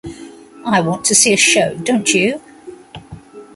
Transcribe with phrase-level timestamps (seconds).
[0.65, 2.41] I want to see a show, don't you?